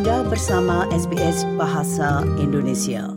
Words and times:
Anda 0.00 0.24
bersama 0.24 0.88
SBS 0.96 1.44
Bahasa 1.60 2.24
Indonesia. 2.40 3.12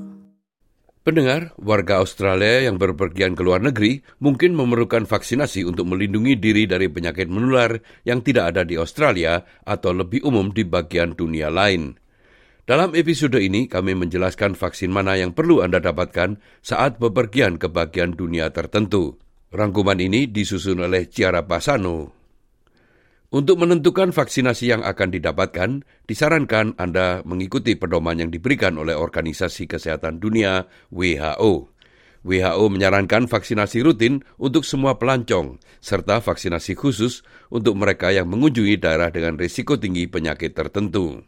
Pendengar, 1.08 1.56
warga 1.56 2.03
Australia 2.03 2.67
yang 2.67 2.75
berpergian 2.75 3.40
ke 3.40 3.42
luar 3.48 3.64
negeri 3.64 4.03
mungkin 4.19 4.51
memerlukan 4.51 5.08
vaksinasi 5.08 5.64
untuk 5.64 5.88
melindungi 5.88 6.35
diri 6.35 6.67
dari 6.67 6.92
penyakit 6.92 7.32
menular 7.32 7.80
yang 8.04 8.20
tidak 8.20 8.52
ada 8.52 8.68
di 8.68 8.75
Australia 8.75 9.48
atau 9.64 9.96
lebih 9.96 10.28
umum 10.28 10.52
di 10.52 10.68
bagian 10.68 11.16
dunia 11.16 11.48
lain. 11.48 11.96
Dalam 12.68 13.00
episode 13.00 13.39
ini, 13.39 13.71
kami 13.71 13.96
menjelaskan 13.96 14.52
vaksin 14.52 14.92
mana 14.92 15.15
yang 15.15 15.32
perlu 15.32 15.64
Anda 15.64 15.79
dapatkan 15.79 16.36
saat 16.60 17.00
bepergian 17.00 17.64
ke 17.64 17.71
bagian 17.71 18.11
dunia 18.11 18.52
tertentu. 18.52 19.24
Rangkuman 19.56 20.04
ini 20.04 20.28
disusun 20.28 20.84
oleh 20.84 21.07
Ciara 21.07 21.47
Pasano. 21.47 22.22
Untuk 23.34 23.65
menentukan 23.65 24.13
vaksinasi 24.13 24.69
yang 24.69 24.86
akan 24.86 25.10
didapatkan, 25.10 25.82
disarankan 26.05 26.78
Anda 26.78 27.25
mengikuti 27.25 27.74
pedoman 27.74 28.21
yang 28.21 28.29
diberikan 28.29 28.78
oleh 28.78 28.93
Organisasi 28.93 29.65
Kesehatan 29.65 30.21
Dunia 30.21 30.69
WHO. 30.93 31.74
WHO 32.21 32.65
menyarankan 32.69 33.25
vaksinasi 33.25 33.81
rutin 33.81 34.21
untuk 34.38 34.61
semua 34.61 35.01
pelancong, 35.01 35.57
serta 35.81 36.21
vaksinasi 36.21 36.77
khusus 36.77 37.25
untuk 37.49 37.73
mereka 37.73 38.13
yang 38.13 38.29
mengunjungi 38.29 38.77
daerah 38.77 39.09
dengan 39.09 39.33
risiko 39.41 39.81
tinggi 39.81 40.05
penyakit 40.05 40.53
tertentu. 40.53 41.25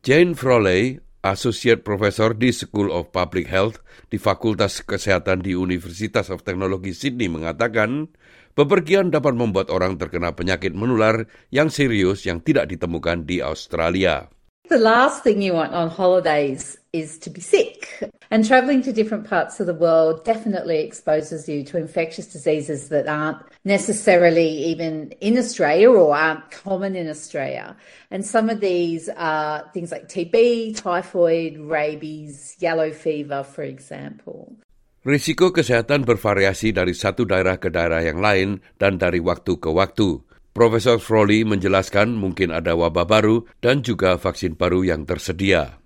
Jane 0.00 0.32
Froley, 0.32 1.04
Associate 1.20 1.84
Professor 1.84 2.32
di 2.32 2.48
School 2.48 2.88
of 2.88 3.12
Public 3.12 3.52
Health 3.52 3.84
di 4.08 4.16
Fakultas 4.16 4.80
Kesehatan 4.80 5.44
di 5.44 5.52
Universitas 5.52 6.32
of 6.32 6.48
Technology 6.48 6.96
Sydney 6.96 7.28
mengatakan, 7.28 8.08
Bepergian 8.52 9.08
dapat 9.08 9.32
membuat 9.32 9.72
orang 9.72 9.96
terkena 9.96 10.36
penyakit 10.36 10.76
menular 10.76 11.24
yang 11.48 11.72
serius 11.72 12.28
yang 12.28 12.44
tidak 12.44 12.68
ditemukan 12.68 13.24
di 13.24 13.40
Australia. 13.40 14.28
The 14.68 14.76
last 14.76 15.24
thing 15.24 15.40
you 15.40 15.52
want 15.52 15.72
on 15.72 15.88
holidays 15.88 16.76
is 16.92 17.18
to 17.18 17.30
be 17.30 17.40
sick. 17.40 17.88
And 18.30 18.44
traveling 18.44 18.80
to 18.84 18.92
different 18.92 19.28
parts 19.28 19.60
of 19.60 19.66
the 19.66 19.74
world 19.74 20.24
definitely 20.24 20.80
exposes 20.80 21.48
you 21.48 21.64
to 21.64 21.76
infectious 21.76 22.26
diseases 22.28 22.88
that 22.88 23.08
aren't 23.08 23.40
necessarily 23.64 24.48
even 24.72 25.12
in 25.20 25.36
Australia 25.36 25.90
or 25.90 26.16
aren't 26.16 26.50
common 26.50 26.96
in 26.96 27.08
Australia. 27.08 27.76
And 28.10 28.24
some 28.24 28.48
of 28.48 28.60
these 28.60 29.08
are 29.16 29.68
things 29.72 29.92
like 29.92 30.08
TB, 30.08 30.76
typhoid, 30.76 31.58
rabies, 31.58 32.56
yellow 32.60 32.92
fever, 32.92 33.44
for 33.44 33.64
example. 33.64 34.56
Risiko 35.02 35.50
kesehatan 35.50 36.06
bervariasi 36.06 36.70
dari 36.70 36.94
satu 36.94 37.26
daerah 37.26 37.58
ke 37.58 37.74
daerah 37.74 38.06
yang 38.06 38.22
lain 38.22 38.62
dan 38.78 39.02
dari 39.02 39.18
waktu 39.18 39.58
ke 39.58 39.66
waktu. 39.66 40.22
Profesor 40.54 41.02
Froley 41.02 41.42
menjelaskan 41.42 42.14
mungkin 42.14 42.54
ada 42.54 42.78
wabah 42.78 43.02
baru 43.02 43.42
dan 43.58 43.82
juga 43.82 44.14
vaksin 44.14 44.54
baru 44.54 44.86
yang 44.86 45.02
tersedia. 45.02 45.81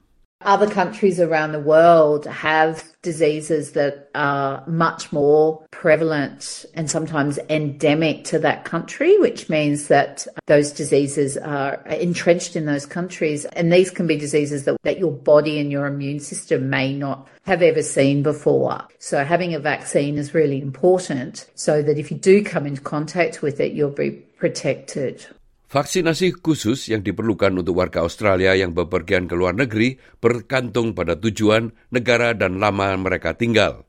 Other 0.47 0.70
countries 0.70 1.19
around 1.19 1.50
the 1.50 1.58
world 1.58 2.25
have 2.27 2.84
diseases 3.02 3.72
that 3.72 4.08
are 4.14 4.62
much 4.69 5.12
more 5.12 5.66
prevalent 5.72 6.64
and 6.75 6.88
sometimes 6.88 7.41
endemic 7.50 8.22
to 8.27 8.38
that 8.38 8.64
country, 8.64 9.19
which 9.19 9.48
means 9.48 9.88
that 9.88 10.25
those 10.47 10.70
diseases 10.70 11.36
are 11.36 11.75
entrenched 11.86 12.55
in 12.55 12.64
those 12.64 12.86
countries. 12.86 13.44
And 13.44 13.72
these 13.72 13.91
can 13.91 14.06
be 14.06 14.16
diseases 14.16 14.66
that, 14.66 14.77
that 14.84 15.00
your 15.00 15.11
body 15.11 15.58
and 15.58 15.72
your 15.72 15.86
immune 15.86 16.20
system 16.20 16.70
may 16.70 16.97
not 16.97 17.27
have 17.44 17.60
ever 17.60 17.83
seen 17.83 18.22
before. 18.22 18.86
So 19.00 19.25
having 19.25 19.53
a 19.53 19.58
vaccine 19.58 20.16
is 20.16 20.33
really 20.33 20.62
important 20.62 21.50
so 21.56 21.83
that 21.83 21.98
if 21.98 22.12
you 22.12 22.19
do 22.19 22.44
come 22.44 22.66
into 22.66 22.83
contact 22.83 23.42
with 23.42 23.58
it, 23.58 23.72
you'll 23.72 23.91
be 23.91 24.12
protected. 24.12 25.27
Vaksinasi 25.67 26.39
khusus 26.47 26.95
yang 26.95 27.03
diperlukan 27.03 27.50
untuk 27.50 27.83
warga 27.83 28.06
Australia 28.06 28.55
yang 28.55 28.70
bepergian 28.70 29.27
ke 29.27 29.34
luar 29.34 29.59
negeri 29.59 29.98
bergantung 30.22 30.95
pada 30.95 31.19
tujuan, 31.19 31.75
negara, 31.91 32.39
dan 32.39 32.62
lama 32.62 32.94
mereka 32.94 33.34
tinggal. 33.34 33.82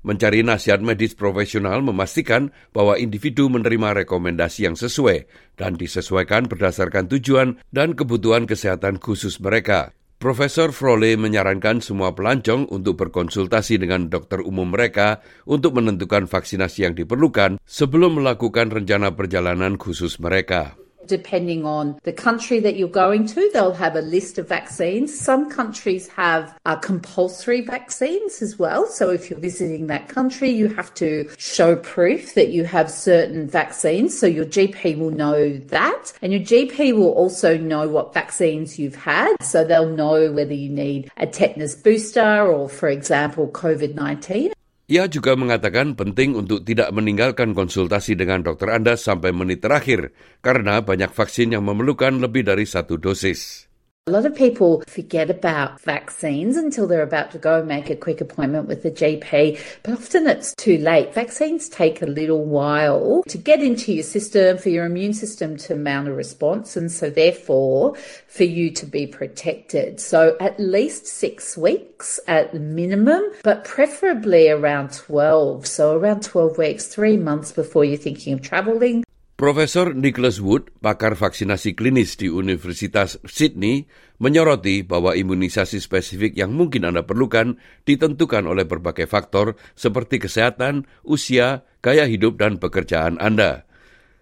Mencari 0.00 0.40
nasihat 0.40 0.80
medis 0.80 1.12
profesional 1.12 1.84
memastikan 1.84 2.48
bahwa 2.72 2.96
individu 2.96 3.52
menerima 3.52 4.08
rekomendasi 4.08 4.72
yang 4.72 4.72
sesuai 4.72 5.28
dan 5.60 5.76
disesuaikan 5.76 6.48
berdasarkan 6.48 7.12
tujuan 7.12 7.60
dan 7.76 7.92
kebutuhan 7.92 8.48
kesehatan 8.48 8.96
khusus 8.96 9.36
mereka. 9.36 9.92
Profesor 10.16 10.72
Froley 10.72 11.20
menyarankan 11.20 11.84
semua 11.84 12.16
pelancong 12.16 12.72
untuk 12.72 13.04
berkonsultasi 13.04 13.76
dengan 13.76 14.08
dokter 14.08 14.40
umum 14.40 14.72
mereka 14.72 15.20
untuk 15.44 15.76
menentukan 15.76 16.24
vaksinasi 16.24 16.88
yang 16.88 16.96
diperlukan 16.96 17.60
sebelum 17.68 18.16
melakukan 18.16 18.72
rencana 18.72 19.12
perjalanan 19.12 19.76
khusus 19.76 20.16
mereka. 20.18 20.87
Depending 21.08 21.64
on 21.64 21.98
the 22.04 22.12
country 22.12 22.60
that 22.60 22.76
you're 22.76 22.88
going 22.88 23.26
to, 23.26 23.50
they'll 23.52 23.72
have 23.72 23.96
a 23.96 24.00
list 24.00 24.38
of 24.38 24.48
vaccines. 24.48 25.18
Some 25.18 25.50
countries 25.50 26.06
have 26.08 26.56
uh, 26.66 26.76
compulsory 26.76 27.62
vaccines 27.62 28.42
as 28.42 28.58
well. 28.58 28.86
So 28.86 29.10
if 29.10 29.30
you're 29.30 29.38
visiting 29.38 29.88
that 29.88 30.08
country, 30.08 30.50
you 30.50 30.68
have 30.68 30.94
to 30.94 31.28
show 31.38 31.76
proof 31.76 32.34
that 32.34 32.50
you 32.50 32.64
have 32.64 32.90
certain 32.90 33.48
vaccines. 33.48 34.18
So 34.18 34.26
your 34.26 34.46
GP 34.46 34.98
will 34.98 35.10
know 35.10 35.56
that. 35.56 36.12
And 36.22 36.32
your 36.32 36.42
GP 36.42 36.94
will 36.94 37.12
also 37.12 37.56
know 37.56 37.88
what 37.88 38.14
vaccines 38.14 38.78
you've 38.78 38.94
had. 38.94 39.34
So 39.40 39.64
they'll 39.64 39.94
know 39.94 40.30
whether 40.32 40.54
you 40.54 40.68
need 40.68 41.10
a 41.16 41.26
tetanus 41.26 41.74
booster 41.74 42.46
or, 42.46 42.68
for 42.68 42.88
example, 42.88 43.48
COVID 43.48 43.94
19. 43.94 44.52
Ia 44.88 45.04
juga 45.04 45.36
mengatakan 45.36 45.92
penting 46.00 46.32
untuk 46.32 46.64
tidak 46.64 46.88
meninggalkan 46.96 47.52
konsultasi 47.52 48.16
dengan 48.16 48.40
dokter 48.40 48.72
Anda 48.72 48.96
sampai 48.96 49.36
menit 49.36 49.60
terakhir, 49.60 50.16
karena 50.40 50.80
banyak 50.80 51.12
vaksin 51.12 51.52
yang 51.52 51.68
memerlukan 51.68 52.16
lebih 52.16 52.48
dari 52.48 52.64
satu 52.64 52.96
dosis. 52.96 53.67
A 54.08 54.10
lot 54.10 54.24
of 54.24 54.34
people 54.34 54.82
forget 54.86 55.28
about 55.28 55.82
vaccines 55.82 56.56
until 56.56 56.86
they're 56.86 57.02
about 57.02 57.30
to 57.32 57.38
go 57.38 57.62
make 57.62 57.90
a 57.90 57.94
quick 57.94 58.22
appointment 58.22 58.66
with 58.66 58.82
the 58.82 58.90
GP, 58.90 59.60
but 59.82 59.92
often 59.92 60.26
it's 60.26 60.54
too 60.54 60.78
late. 60.78 61.12
Vaccines 61.12 61.68
take 61.68 62.00
a 62.00 62.06
little 62.06 62.42
while 62.42 63.22
to 63.28 63.36
get 63.36 63.62
into 63.62 63.92
your 63.92 64.02
system, 64.02 64.56
for 64.56 64.70
your 64.70 64.86
immune 64.86 65.12
system 65.12 65.58
to 65.58 65.76
mount 65.76 66.08
a 66.08 66.14
response, 66.14 66.74
and 66.74 66.90
so 66.90 67.10
therefore 67.10 67.96
for 68.28 68.44
you 68.44 68.70
to 68.70 68.86
be 68.86 69.06
protected. 69.06 70.00
So 70.00 70.38
at 70.40 70.58
least 70.58 71.06
six 71.06 71.58
weeks 71.58 72.18
at 72.26 72.54
the 72.54 72.60
minimum, 72.60 73.22
but 73.42 73.66
preferably 73.66 74.48
around 74.48 74.90
12. 74.94 75.66
So 75.66 75.94
around 75.98 76.22
12 76.22 76.56
weeks, 76.56 76.86
three 76.86 77.18
months 77.18 77.52
before 77.52 77.84
you're 77.84 77.98
thinking 77.98 78.32
of 78.32 78.40
traveling. 78.40 79.04
Profesor 79.38 79.94
Nicholas 79.94 80.42
Wood, 80.42 80.74
pakar 80.82 81.14
vaksinasi 81.14 81.78
klinis 81.78 82.18
di 82.18 82.26
Universitas 82.26 83.22
Sydney, 83.22 83.86
menyoroti 84.18 84.82
bahwa 84.82 85.14
imunisasi 85.14 85.78
spesifik 85.78 86.34
yang 86.34 86.58
mungkin 86.58 86.82
Anda 86.82 87.06
perlukan 87.06 87.54
ditentukan 87.86 88.50
oleh 88.50 88.66
berbagai 88.66 89.06
faktor 89.06 89.54
seperti 89.78 90.18
kesehatan, 90.18 90.90
usia, 91.06 91.62
gaya 91.78 92.10
hidup, 92.10 92.34
dan 92.34 92.58
pekerjaan 92.58 93.14
Anda. 93.22 93.62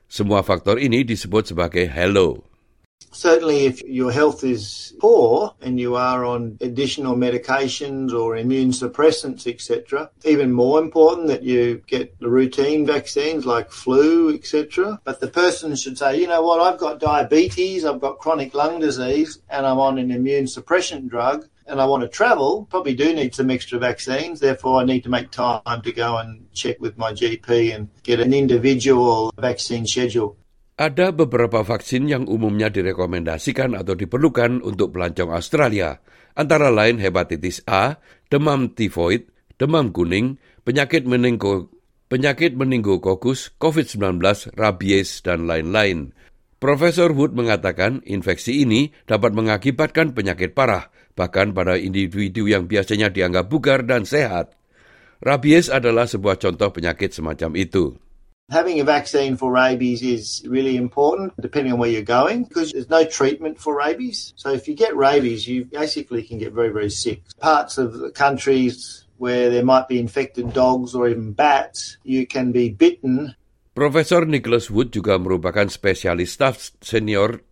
Semua 0.05 0.45
faktor 0.45 0.77
ini 0.77 1.01
disebut 1.01 1.49
sebagai 1.49 1.89
HELO. 1.89 2.56
Certainly, 3.17 3.65
if 3.65 3.83
your 3.83 4.13
health 4.13 4.45
is 4.45 4.95
poor 5.01 5.55
and 5.63 5.81
you 5.81 5.97
are 5.97 6.23
on 6.27 6.59
additional 6.61 7.17
medications 7.17 8.13
or 8.13 8.37
immune 8.37 8.73
suppressants, 8.73 9.47
etc., 9.47 10.11
even 10.27 10.53
more 10.53 10.81
important 10.81 11.29
that 11.29 11.43
you 11.43 11.83
get 11.87 12.19
the 12.21 12.29
routine 12.29 12.85
vaccines 12.85 13.47
like 13.47 13.71
flu, 13.71 14.35
etc. 14.35 15.01
But 15.05 15.21
the 15.21 15.29
person 15.29 15.75
should 15.77 15.97
say, 15.97 16.21
you 16.21 16.27
know 16.27 16.43
what, 16.43 16.61
I've 16.61 16.79
got 16.79 17.01
diabetes, 17.01 17.87
I've 17.87 18.03
got 18.03 18.19
chronic 18.19 18.53
lung 18.53 18.81
disease, 18.81 19.39
and 19.49 19.65
I'm 19.65 19.79
on 19.79 19.97
an 19.97 20.11
immune 20.11 20.47
suppression 20.47 21.09
drug. 21.09 21.49
And 21.69 21.81
I 21.81 21.87
want 21.87 22.03
to 22.03 22.09
travel, 22.09 22.67
probably 22.71 22.95
do 22.95 23.13
need 23.13 23.35
some 23.35 23.51
extra 23.51 23.79
vaccines. 23.79 24.39
Therefore, 24.39 24.81
I 24.81 24.85
need 24.85 25.03
to 25.03 25.09
make 25.09 25.31
time 25.31 25.83
to 25.83 25.93
go 25.93 26.19
and 26.19 26.47
check 26.53 26.79
with 26.81 26.97
my 26.97 27.13
GP 27.13 27.75
and 27.75 27.89
get 28.05 28.21
an 28.21 28.33
individual 28.33 29.33
vaccine 29.37 29.85
schedule. 29.87 30.37
Ada 30.77 31.09
beberapa 31.09 31.65
vaksin 31.65 32.05
yang 32.05 32.29
umumnya 32.29 32.69
direkomendasikan 32.69 33.73
atau 33.73 33.97
diperlukan 33.97 34.61
untuk 34.61 34.93
pelancong 34.93 35.33
Australia, 35.33 36.05
antara 36.37 36.69
lain 36.69 37.01
hepatitis 37.01 37.65
A, 37.65 37.97
demam 38.29 38.77
tifoid, 38.77 39.25
demam 39.57 39.89
kuning, 39.89 40.37
penyakit 40.69 41.09
meningo, 41.09 41.73
penyakit 42.13 42.61
meningokokus, 42.61 43.57
COVID-19, 43.57 44.21
rabies, 44.53 45.25
dan 45.25 45.49
lain-lain. 45.49 46.13
Profesor 46.61 47.09
Wood 47.09 47.33
mengatakan 47.33 48.05
infeksi 48.05 48.61
ini 48.61 48.93
dapat 49.09 49.33
mengakibatkan 49.33 50.13
penyakit 50.13 50.53
parah, 50.53 50.93
bahkan 51.17 51.57
pada 51.57 51.81
individu 51.81 52.53
yang 52.53 52.69
biasanya 52.69 53.09
dianggap 53.09 53.49
bugar 53.49 53.81
dan 53.89 54.05
sehat. 54.05 54.53
Rabies 55.25 55.73
adalah 55.73 56.05
sebuah 56.05 56.37
contoh 56.37 56.69
penyakit 56.69 57.17
semacam 57.17 57.57
itu. 57.57 57.97
Having 58.47 58.79
a 58.79 58.87
vaccine 58.87 59.35
for 59.35 59.51
rabies 59.51 60.07
is 60.07 60.47
really 60.47 60.79
important 60.79 61.35
depending 61.43 61.75
on 61.75 61.83
where 61.83 61.91
you're 61.91 62.07
going 62.07 62.47
because 62.47 62.71
there's 62.71 62.89
no 62.89 63.03
treatment 63.03 63.59
for 63.59 63.75
rabies. 63.75 64.39
So 64.39 64.55
if 64.55 64.71
you 64.71 64.79
get 64.79 64.95
rabies, 64.95 65.51
you 65.51 65.67
basically 65.67 66.23
can 66.23 66.39
get 66.39 66.55
very, 66.55 66.71
very 66.71 66.91
sick. 66.91 67.27
Parts 67.43 67.75
of 67.75 67.99
the 67.99 68.15
countries 68.15 69.03
where 69.19 69.51
there 69.51 69.67
might 69.67 69.89
be 69.91 69.99
infected 69.99 70.55
dogs 70.55 70.95
or 70.95 71.09
even 71.09 71.33
bats, 71.35 71.99
you 72.07 72.23
can 72.23 72.53
be 72.53 72.71
bitten. 72.71 73.35
Profesor 73.75 74.23
Nicholas 74.23 74.71
Wood 74.71 74.95
juga 74.95 75.19
merupakan 75.19 75.67
spesialis 75.67 76.39
staf 76.39 76.71
senior 76.79 77.43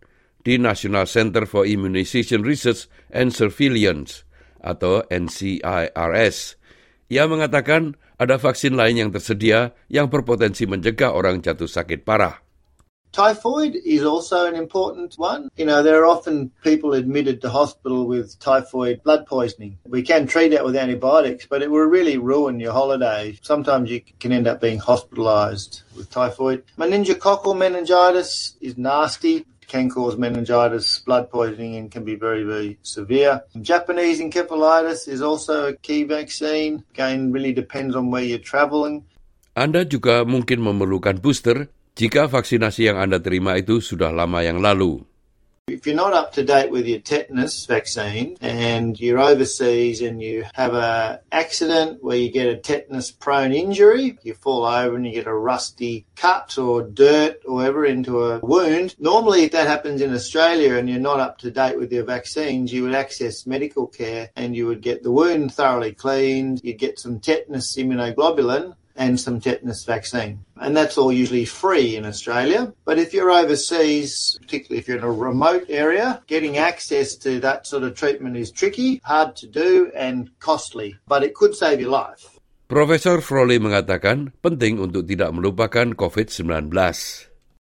di 0.47 0.55
National 0.55 1.11
Center 1.11 1.43
for 1.43 1.67
Immunization 1.67 2.39
Research 2.39 2.87
and 3.11 3.35
Surveillance 3.35 4.23
atau 4.63 5.03
NCIRS. 5.11 6.55
Ia 7.11 7.27
mengatakan 7.27 7.99
ada 8.15 8.39
vaksin 8.39 8.79
lain 8.79 8.95
yang 9.07 9.11
tersedia 9.11 9.75
yang 9.91 10.07
berpotensi 10.07 10.63
mencegah 10.67 11.11
orang 11.11 11.43
jatuh 11.43 11.67
sakit 11.67 12.07
parah. 12.07 12.45
Typhoid 13.15 13.79
is 13.85 14.03
also 14.03 14.45
an 14.45 14.59
important 14.59 15.15
one. 15.15 15.47
You 15.55 15.63
know, 15.63 15.79
there 15.79 16.03
are 16.03 16.05
often 16.05 16.51
people 16.67 16.91
admitted 16.91 17.39
to 17.41 17.49
hospital 17.49 18.03
with 18.11 18.37
typhoid 18.43 19.03
blood 19.07 19.23
poisoning. 19.25 19.79
We 19.87 20.03
can 20.03 20.27
treat 20.27 20.49
that 20.49 20.65
with 20.65 20.75
antibiotics, 20.75 21.47
but 21.47 21.63
it 21.63 21.71
will 21.71 21.87
really 21.87 22.17
ruin 22.17 22.59
your 22.59 22.73
holiday. 22.73 23.39
Sometimes 23.41 23.89
you 23.89 24.01
can 24.19 24.33
end 24.33 24.51
up 24.51 24.59
being 24.59 24.79
hospitalized 24.79 25.83
with 25.95 26.11
typhoid. 26.11 26.67
Meningococcal 26.77 27.55
meningitis 27.55 28.59
is 28.59 28.75
nasty 28.75 29.47
can 29.67 29.89
cause 29.89 30.17
meningitis, 30.17 31.01
blood 31.05 31.29
poisoning, 31.29 31.75
and 31.75 31.91
can 31.91 32.03
be 32.03 32.15
very, 32.15 32.43
very 32.43 32.77
severe. 32.81 33.41
Japanese 33.61 34.21
encephalitis 34.21 35.07
is 35.07 35.21
also 35.21 35.69
a 35.69 35.73
key 35.79 36.03
vaccine. 36.05 36.83
Again, 36.93 37.31
really 37.31 37.53
depends 37.53 37.95
on 37.95 38.11
where 38.11 38.23
you're 38.23 38.43
traveling. 38.43 39.05
Anda 39.55 39.87
juga 39.87 40.27
mungkin 40.27 40.59
memerlukan 40.59 41.23
booster 41.23 41.71
jika 41.95 42.27
vaksinasi 42.27 42.91
yang 42.91 42.99
Anda 42.99 43.23
terima 43.23 43.55
itu 43.55 43.79
sudah 43.79 44.11
lama 44.11 44.43
yang 44.43 44.59
lalu. 44.59 44.99
If 45.67 45.87
you're 45.87 45.95
not 45.95 46.13
up 46.13 46.33
to 46.33 46.43
date 46.43 46.69
with 46.69 46.85
your 46.85 46.99
tetanus 46.99 47.65
vaccine 47.65 48.37
and 48.39 48.99
you're 48.99 49.17
overseas 49.17 49.99
and 49.99 50.21
you 50.21 50.45
have 50.53 50.75
a 50.75 51.21
accident 51.31 52.03
where 52.03 52.17
you 52.17 52.31
get 52.31 52.45
a 52.45 52.57
tetanus 52.57 53.09
prone 53.09 53.51
injury, 53.51 54.15
you 54.21 54.35
fall 54.35 54.63
over 54.63 54.95
and 54.95 55.07
you 55.07 55.11
get 55.11 55.25
a 55.25 55.33
rusty 55.33 56.05
cut 56.15 56.59
or 56.59 56.83
dirt 56.83 57.41
or 57.47 57.55
whatever 57.55 57.83
into 57.83 58.25
a 58.25 58.39
wound. 58.41 58.95
Normally 58.99 59.45
if 59.45 59.53
that 59.53 59.65
happens 59.65 60.01
in 60.01 60.13
Australia 60.13 60.75
and 60.75 60.87
you're 60.87 60.99
not 60.99 61.19
up 61.19 61.39
to 61.39 61.49
date 61.49 61.79
with 61.79 61.91
your 61.91 62.03
vaccines, 62.03 62.71
you 62.71 62.83
would 62.83 62.93
access 62.93 63.47
medical 63.47 63.87
care 63.87 64.29
and 64.35 64.55
you 64.55 64.67
would 64.67 64.81
get 64.81 65.01
the 65.01 65.11
wound 65.11 65.51
thoroughly 65.51 65.93
cleaned, 65.93 66.61
you'd 66.63 66.77
get 66.77 66.99
some 66.99 67.19
tetanus 67.19 67.75
immunoglobulin 67.75 68.75
and 68.95 69.19
some 69.19 69.39
tetanus 69.39 69.83
vaccine. 69.83 70.39
And 70.57 70.75
that's 70.75 70.97
all 70.97 71.11
usually 71.11 71.45
free 71.45 71.95
in 71.95 72.05
Australia. 72.05 72.73
But 72.85 72.97
if 72.97 73.13
you're 73.13 73.31
overseas, 73.31 74.37
particularly 74.41 74.79
if 74.79 74.87
you're 74.87 74.97
in 74.97 75.03
a 75.03 75.11
remote 75.11 75.65
area, 75.69 76.21
getting 76.27 76.57
access 76.57 77.15
to 77.27 77.39
that 77.41 77.67
sort 77.67 77.83
of 77.83 77.95
treatment 77.95 78.37
is 78.37 78.51
tricky, 78.51 79.01
hard 79.03 79.35
to 79.37 79.47
do, 79.47 79.91
and 79.95 80.31
costly. 80.39 80.95
But 81.07 81.23
it 81.23 81.35
could 81.35 81.55
save 81.55 81.79
your 81.79 81.91
life. 81.91 82.39
Profesor 82.65 83.21
Froley 83.21 83.61
mengatakan 83.61 84.33
penting 84.41 84.81
untuk 84.81 85.05
tidak 85.05 85.37
melupakan 85.37 85.93
COVID-19. 85.93 86.73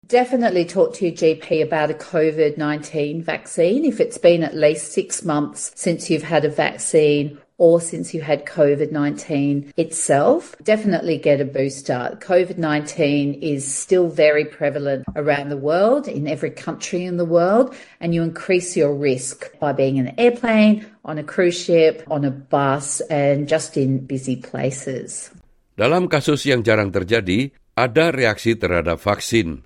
Definitely 0.06 0.62
talk 0.62 0.94
to 0.94 1.10
your 1.10 1.16
GP 1.16 1.62
about 1.62 1.90
a 1.90 1.98
COVID 1.98 2.54
19 2.54 3.22
vaccine 3.22 3.82
if 3.82 3.98
it's 3.98 4.18
been 4.18 4.46
at 4.46 4.54
least 4.54 4.94
six 4.94 5.24
months 5.26 5.74
since 5.74 6.06
you've 6.06 6.26
had 6.26 6.44
a 6.44 6.52
vaccine 6.52 7.41
or 7.58 7.80
since 7.80 8.14
you 8.14 8.20
had 8.20 8.46
COVID 8.46 8.92
19 8.92 9.72
itself, 9.76 10.56
definitely 10.62 11.18
get 11.18 11.40
a 11.40 11.44
booster. 11.44 12.18
COVID 12.20 12.58
19 12.58 13.34
is 13.42 13.62
still 13.66 14.08
very 14.08 14.44
prevalent 14.44 15.04
around 15.16 15.48
the 15.48 15.60
world, 15.60 16.08
in 16.08 16.26
every 16.26 16.50
country 16.50 17.04
in 17.04 17.16
the 17.16 17.28
world, 17.28 17.74
and 18.00 18.14
you 18.14 18.22
increase 18.22 18.76
your 18.76 18.94
risk 18.94 19.50
by 19.58 19.72
being 19.72 19.96
in 19.96 20.08
an 20.08 20.14
airplane, 20.18 20.86
on 21.04 21.18
a 21.18 21.24
cruise 21.24 21.58
ship, 21.58 22.02
on 22.10 22.24
a 22.24 22.30
bus, 22.30 23.00
and 23.10 23.48
just 23.48 23.76
in 23.76 24.06
busy 24.06 24.36
places. 24.36 25.32
Dalam 25.74 26.06
kasus 26.06 26.44
yang 26.46 26.62
jarang 26.62 26.92
terjadi, 26.92 27.50
ada 27.74 28.12
reaksi 28.12 28.54
terhadap 28.54 29.00
vaksin. 29.00 29.64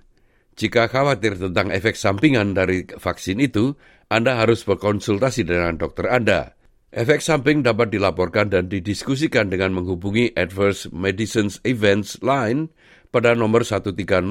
Jika 0.57 0.89
khawatir 0.89 1.37
tentang 1.37 1.69
efek 1.69 1.93
sampingan 1.93 2.57
dari 2.57 2.81
vaksin 2.89 3.37
itu, 3.37 3.77
Anda 4.09 4.41
harus 4.41 4.65
berkonsultasi 4.65 5.45
dengan 5.45 5.77
dokter 5.77 6.09
Anda. 6.09 6.56
Efek 6.87 7.19
samping 7.19 7.67
dapat 7.67 7.91
dilaporkan 7.91 8.47
dan 8.47 8.71
didiskusikan 8.71 9.51
dengan 9.51 9.75
menghubungi 9.75 10.31
Adverse 10.39 10.87
Medicines 10.95 11.59
Events 11.67 12.23
Line 12.23 12.71
pada 13.11 13.35
nomor 13.35 13.67
1300 13.67 14.23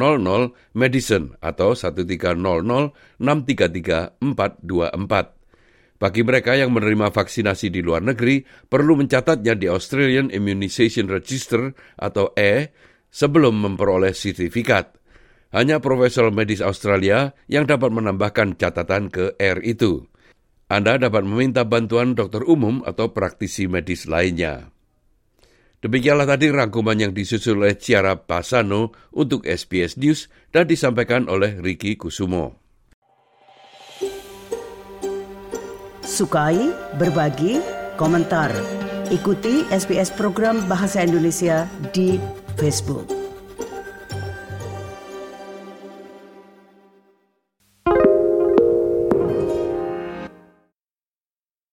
Medicine 0.72 1.36
atau 1.44 1.76
1300 1.76 2.96
633 3.20 4.16
424. 4.24 6.00
Bagi 6.00 6.22
mereka 6.24 6.56
yang 6.56 6.72
menerima 6.72 7.12
vaksinasi 7.12 7.68
di 7.68 7.84
luar 7.84 8.00
negeri, 8.00 8.48
perlu 8.72 9.04
mencatatnya 9.04 9.52
di 9.52 9.68
Australian 9.68 10.32
Immunization 10.32 11.12
Register 11.12 11.76
atau 12.00 12.32
E 12.40 12.72
sebelum 13.12 13.52
memperoleh 13.68 14.16
sertifikat. 14.16 14.96
Hanya 15.52 15.84
Profesor 15.84 16.32
Medis 16.32 16.64
Australia 16.64 17.36
yang 17.52 17.68
dapat 17.68 17.92
menambahkan 17.92 18.56
catatan 18.56 19.12
ke 19.12 19.36
R 19.36 19.60
itu. 19.60 20.08
Anda 20.66 20.98
dapat 20.98 21.22
meminta 21.22 21.62
bantuan 21.62 22.18
dokter 22.18 22.42
umum 22.42 22.82
atau 22.82 23.14
praktisi 23.14 23.70
medis 23.70 24.10
lainnya. 24.10 24.74
Demikianlah 25.78 26.26
tadi 26.26 26.50
rangkuman 26.50 26.98
yang 26.98 27.12
disusul 27.14 27.62
oleh 27.62 27.78
Ciara 27.78 28.18
Pasano 28.18 28.90
untuk 29.14 29.46
SBS 29.46 29.94
News 29.94 30.26
dan 30.50 30.66
disampaikan 30.66 31.30
oleh 31.30 31.62
Ricky 31.62 31.94
Kusumo. 31.94 32.58
Sukai, 36.02 36.58
berbagi, 36.98 37.62
komentar. 37.94 38.50
Ikuti 39.14 39.62
SBS 39.70 40.10
program 40.18 40.66
Bahasa 40.66 41.06
Indonesia 41.06 41.70
di 41.94 42.18
Facebook. 42.58 43.25